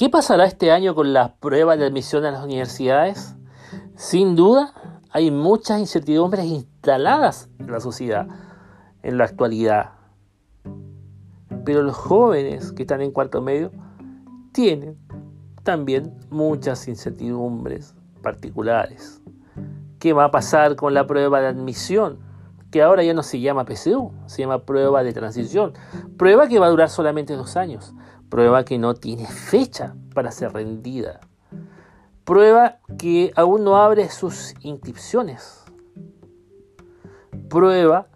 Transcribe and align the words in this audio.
¿Qué 0.00 0.08
pasará 0.08 0.46
este 0.46 0.72
año 0.72 0.94
con 0.94 1.12
las 1.12 1.32
pruebas 1.32 1.78
de 1.78 1.84
admisión 1.84 2.24
a 2.24 2.30
las 2.30 2.42
universidades? 2.42 3.36
Sin 3.96 4.34
duda, 4.34 4.72
hay 5.10 5.30
muchas 5.30 5.78
incertidumbres 5.78 6.46
instaladas 6.46 7.50
en 7.58 7.70
la 7.70 7.80
sociedad 7.80 8.26
en 9.02 9.18
la 9.18 9.24
actualidad. 9.24 9.90
Pero 11.66 11.82
los 11.82 11.96
jóvenes 11.96 12.72
que 12.72 12.84
están 12.84 13.02
en 13.02 13.10
cuarto 13.10 13.42
medio 13.42 13.72
tienen 14.52 14.96
también 15.64 16.14
muchas 16.30 16.88
incertidumbres 16.88 17.94
particulares. 18.22 19.20
¿Qué 19.98 20.14
va 20.14 20.24
a 20.24 20.30
pasar 20.30 20.76
con 20.76 20.94
la 20.94 21.06
prueba 21.06 21.42
de 21.42 21.48
admisión? 21.48 22.20
Que 22.70 22.80
ahora 22.80 23.02
ya 23.02 23.12
no 23.12 23.22
se 23.22 23.38
llama 23.38 23.66
PCU, 23.66 24.12
se 24.24 24.40
llama 24.40 24.64
prueba 24.64 25.02
de 25.02 25.12
transición. 25.12 25.74
Prueba 26.16 26.48
que 26.48 26.58
va 26.58 26.68
a 26.68 26.70
durar 26.70 26.88
solamente 26.88 27.36
dos 27.36 27.58
años. 27.58 27.92
Prueba 28.30 28.64
que 28.64 28.78
no 28.78 28.94
tiene 28.94 29.26
fecha 29.26 29.96
para 30.14 30.30
ser 30.30 30.52
rendida. 30.52 31.18
Prueba 32.24 32.78
que 32.96 33.32
aún 33.34 33.64
no 33.64 33.76
abre 33.76 34.08
sus 34.08 34.54
inscripciones. 34.60 35.64
Prueba 37.48 38.06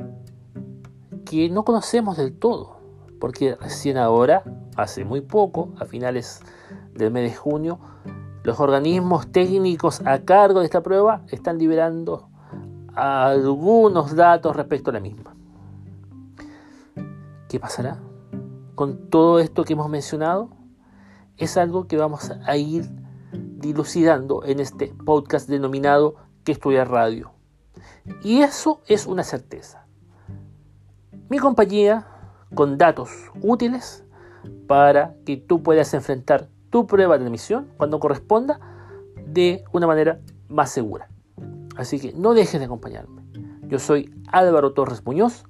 que 1.25 1.51
no 1.51 1.65
conocemos 1.65 2.17
del 2.17 2.33
todo, 2.33 2.77
porque 3.19 3.57
recién 3.57 3.99
ahora, 3.99 4.45
hace 4.77 5.05
muy 5.05 5.21
poco, 5.21 5.73
a 5.81 5.85
finales 5.85 6.43
del 6.93 7.11
mes 7.11 7.33
de 7.33 7.37
junio, 7.37 7.81
los 8.45 8.61
organismos 8.61 9.33
técnicos 9.33 10.01
a 10.07 10.21
cargo 10.21 10.61
de 10.61 10.67
esta 10.67 10.81
prueba 10.81 11.23
están 11.29 11.59
liberando 11.59 12.29
algunos 12.95 14.15
datos 14.15 14.55
respecto 14.55 14.91
a 14.91 14.93
la 14.93 15.01
misma. 15.01 15.35
¿Qué 17.49 17.59
pasará 17.59 17.99
con 18.75 19.11
todo 19.11 19.39
esto 19.39 19.65
que 19.65 19.75
hemos 19.75 19.89
mencionado? 19.89 20.51
Es 21.37 21.57
algo 21.57 21.87
que 21.87 21.97
vamos 21.97 22.31
a 22.31 22.57
ir 22.57 22.89
dilucidando 23.33 24.45
en 24.45 24.61
este 24.61 24.95
podcast 25.05 25.49
denominado 25.49 26.17
Que 26.45 26.53
estudia 26.53 26.85
radio. 26.85 27.33
Y 28.23 28.41
eso 28.41 28.83
es 28.87 29.07
una 29.07 29.23
certeza. 29.23 29.87
Mi 31.31 31.39
compañía 31.39 32.07
con 32.55 32.77
datos 32.77 33.11
útiles 33.41 34.05
para 34.67 35.15
que 35.25 35.37
tú 35.37 35.63
puedas 35.63 35.95
enfrentar 35.95 36.49
tu 36.71 36.87
prueba 36.87 37.19
de 37.19 37.25
admisión 37.25 37.69
cuando 37.77 37.99
corresponda 37.99 38.61
de 39.27 39.65
una 39.73 39.87
manera 39.87 40.21
más 40.49 40.71
segura. 40.71 41.09
Así 41.77 41.99
que 41.99 42.13
no 42.13 42.35
dejes 42.35 42.61
de 42.61 42.67
acompañarme. 42.67 43.23
Yo 43.69 43.79
soy 43.79 44.15
Álvaro 44.31 44.73
Torres 44.75 45.05
Muñoz, 45.05 45.45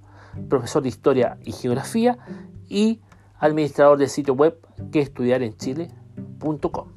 profesor 0.49 0.83
de 0.83 0.89
Historia 0.89 1.39
y 1.45 1.53
Geografía 1.53 2.19
y 2.69 3.01
administrador 3.39 3.99
del 3.99 4.09
sitio 4.09 4.35
web 4.35 4.59
que 4.91 5.01
estudiarenchile.com. 5.01 6.89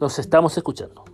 Nos 0.00 0.18
estamos 0.18 0.56
escuchando. 0.56 1.11